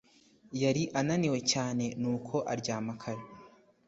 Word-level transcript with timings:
Yari 0.61 0.83
ananiwe 0.99 1.39
cyane 1.51 1.85
nuko 2.01 2.35
aryama 2.51 2.93
kare 3.01 3.23